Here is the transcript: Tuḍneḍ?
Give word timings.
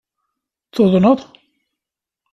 Tuḍneḍ? 0.73 1.19